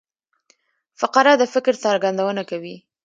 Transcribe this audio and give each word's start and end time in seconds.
فقره 0.99 1.33
د 1.37 1.43
فکر 1.53 1.73
څرګندونه 1.83 2.41
کوي. 2.49 2.75